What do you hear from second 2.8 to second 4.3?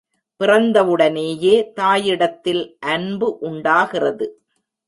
அன்பு உண்டாகிறது.